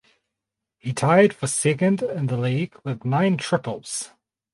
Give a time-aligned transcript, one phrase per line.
[0.79, 4.09] He tied for second in the league with nine triples.